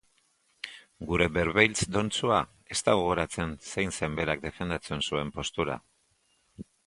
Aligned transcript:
Gure 1.09 1.25
Berbelitz 1.35 1.83
dontsua 1.97 2.39
ez 2.75 2.79
da 2.87 2.95
gogoratzen 3.01 3.53
zein 3.73 3.95
zen 3.99 4.17
berak 4.21 4.41
defendatzen 4.49 5.07
zuen 5.11 5.33
postura. 5.39 5.77